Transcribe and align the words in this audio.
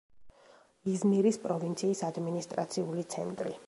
იზმირის 0.93 1.39
პროვინციის 1.45 2.05
ადმინისტრაციული 2.11 3.11
ცენტრი. 3.17 3.59